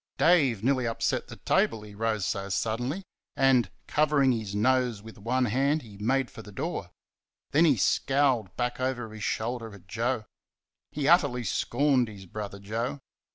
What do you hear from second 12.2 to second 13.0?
brother Joe.